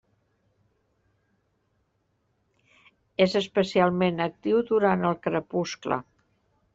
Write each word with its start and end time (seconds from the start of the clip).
És 3.25 3.35
especialment 3.41 4.23
actiu 4.29 4.65
durant 4.73 5.07
el 5.11 5.19
crepuscle. 5.27 5.99